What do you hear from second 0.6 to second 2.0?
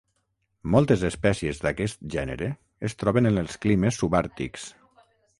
Moltes espècies d'aquest